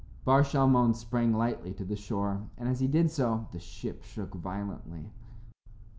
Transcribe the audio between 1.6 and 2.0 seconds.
to the